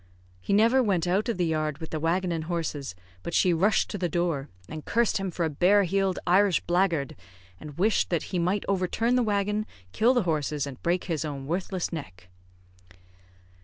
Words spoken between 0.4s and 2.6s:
never went out of the yard with the waggon and